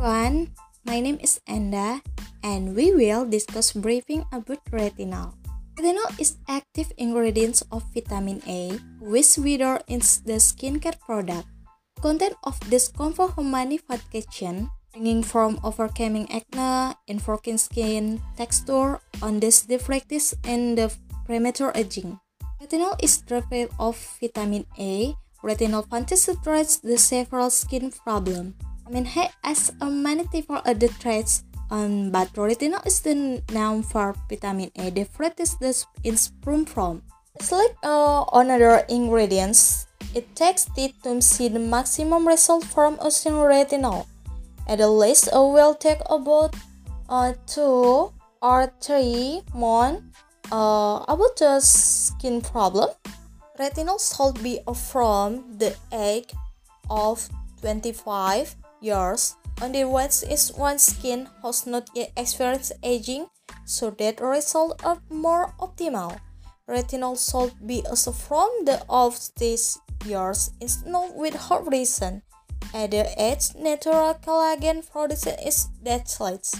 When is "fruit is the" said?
35.04-35.70